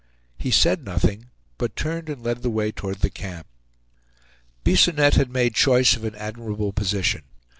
[0.39, 1.27] He said nothing,
[1.59, 3.45] but turned and led the way toward the camp.
[4.63, 7.21] Bisonette had made choice of an admirable position.